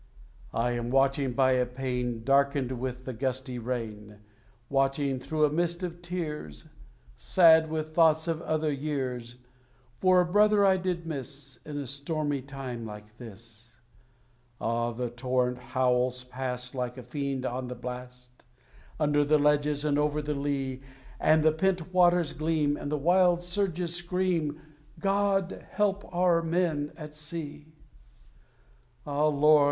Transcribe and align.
I 0.55 0.71
am 0.71 0.89
watching 0.89 1.33
by 1.33 1.51
a 1.51 1.65
pane 1.67 2.23
Darkened 2.23 2.71
with 2.71 3.05
the 3.05 3.13
gusty 3.13 3.59
rain, 3.59 4.17
Watching, 4.67 5.19
through 5.19 5.45
a 5.45 5.51
mist 5.51 5.83
of 5.83 6.01
tears, 6.01 6.65
Sad 7.15 7.69
with 7.69 7.89
thoughts 7.89 8.27
of 8.27 8.41
other 8.41 8.71
years, 8.71 9.35
For 9.97 10.19
a 10.19 10.25
brother 10.25 10.65
I 10.65 10.77
did 10.77 11.05
miss 11.05 11.59
In 11.67 11.77
a 11.77 11.85
stormy 11.85 12.41
time 12.41 12.83
like 12.83 13.19
this. 13.19 13.79
Ah! 14.59 14.89
the 14.91 15.11
torrent 15.11 15.59
howls 15.59 16.23
past, 16.23 16.73
like 16.73 16.97
a 16.97 17.03
fiend 17.03 17.45
on 17.45 17.67
the 17.67 17.75
blast, 17.75 18.43
Under 18.99 19.23
the 19.23 19.37
ledges 19.37 19.85
and 19.85 19.99
over 19.99 20.19
the 20.19 20.33
lea; 20.33 20.81
And 21.19 21.43
the 21.43 21.51
pent 21.51 21.93
waters 21.93 22.33
gleam, 22.33 22.75
and 22.75 22.91
the 22.91 22.97
wild 22.97 23.43
surges 23.43 23.93
scream 23.93 24.59
God 24.97 25.63
help 25.69 26.11
our 26.11 26.41
men 26.41 26.91
at 26.97 27.13
sea! 27.13 27.75
Ah, 29.05 29.27
Lord! 29.27 29.59